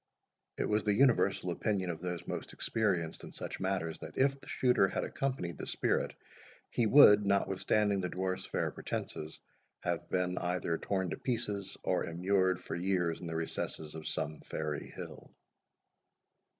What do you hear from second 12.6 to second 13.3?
years in